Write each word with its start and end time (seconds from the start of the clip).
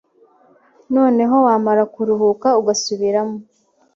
noneho 0.95 1.35
wamara 1.45 1.83
kuruhuka 1.93 2.47
ugasubiramo 2.59 3.37